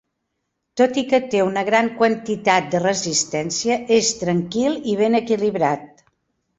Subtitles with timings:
[0.79, 6.09] Tot i que té una gran quantitat de resistència, és tranquil i ben equilibrat.